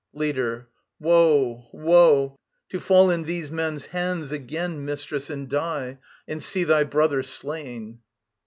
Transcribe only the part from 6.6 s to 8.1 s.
thy brother slain!